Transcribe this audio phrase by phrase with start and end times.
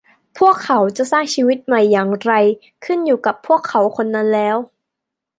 [0.37, 2.31] พวกเขาจะสร้างชีวิตใหม่อย่างไร
[2.85, 4.57] ขึ้นอยู่กับ พวกเขาคนนั้นแล้ว